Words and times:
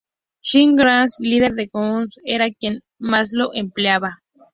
Chiang 0.47 0.73
Kai-shek, 0.81 1.21
líder 1.31 1.51
del 1.55 1.69
Kuomintang, 1.69 2.23
era 2.35 2.49
quien 2.59 2.81
más 2.97 3.31
lo 3.33 3.53
empleaba. 3.53 4.19